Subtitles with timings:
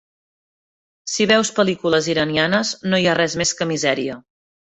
[1.15, 4.19] Si veus pel·lícules iranianes no hi ha res més que misèria.